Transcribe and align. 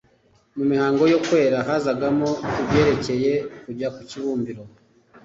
mu 0.57 0.63
mihango 0.71 1.03
yo 1.13 1.19
kwera 1.25 1.57
hazagamo 1.67 2.29
ibyerekeye 2.61 3.33
kujya 3.63 3.87
ku 3.95 4.01
kibumbiro, 4.09 4.63